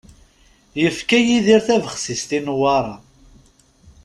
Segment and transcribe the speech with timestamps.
[0.81, 2.95] Yefka Yidir tabexsist i Newwara.